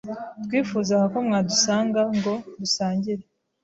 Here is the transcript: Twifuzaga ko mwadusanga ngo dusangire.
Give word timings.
Twifuzaga 0.43 1.05
ko 1.13 1.17
mwadusanga 1.25 2.01
ngo 2.17 2.33
dusangire. 2.59 3.23